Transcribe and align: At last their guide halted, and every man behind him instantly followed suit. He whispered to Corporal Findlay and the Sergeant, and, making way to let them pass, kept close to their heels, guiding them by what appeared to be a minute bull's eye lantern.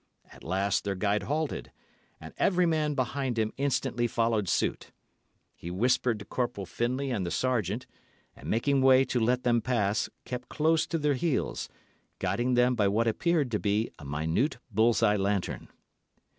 At 0.31 0.43
last 0.43 0.83
their 0.83 0.95
guide 0.95 1.21
halted, 1.29 1.71
and 2.19 2.33
every 2.39 2.65
man 2.65 2.95
behind 2.95 3.37
him 3.37 3.53
instantly 3.55 4.07
followed 4.07 4.49
suit. 4.49 4.89
He 5.55 5.69
whispered 5.69 6.17
to 6.17 6.25
Corporal 6.25 6.65
Findlay 6.65 7.11
and 7.11 7.23
the 7.23 7.29
Sergeant, 7.29 7.85
and, 8.35 8.49
making 8.49 8.81
way 8.81 9.05
to 9.05 9.19
let 9.19 9.43
them 9.43 9.61
pass, 9.61 10.09
kept 10.25 10.49
close 10.49 10.87
to 10.87 10.97
their 10.97 11.13
heels, 11.13 11.69
guiding 12.17 12.55
them 12.55 12.73
by 12.73 12.87
what 12.87 13.07
appeared 13.07 13.51
to 13.51 13.59
be 13.59 13.91
a 13.99 14.03
minute 14.03 14.57
bull's 14.71 15.03
eye 15.03 15.17
lantern. 15.17 15.67